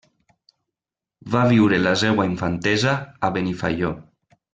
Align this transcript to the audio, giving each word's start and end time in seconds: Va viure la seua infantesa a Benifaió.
Va 1.35 1.43
viure 1.51 1.79
la 1.81 1.93
seua 2.03 2.25
infantesa 2.31 2.95
a 3.29 3.33
Benifaió. 3.37 3.93